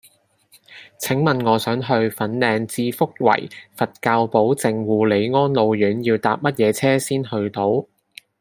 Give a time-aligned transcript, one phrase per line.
[0.97, 7.85] 請問我想去粉嶺置福圍佛教寶靜護理安老院要搭乜嘢車先去到